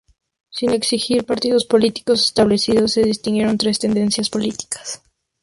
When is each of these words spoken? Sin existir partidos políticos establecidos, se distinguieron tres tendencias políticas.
Sin 0.49 0.71
existir 0.71 1.25
partidos 1.27 1.63
políticos 1.65 2.23
establecidos, 2.23 2.93
se 2.93 3.03
distinguieron 3.03 3.59
tres 3.59 3.77
tendencias 3.77 4.31
políticas. 4.31 5.03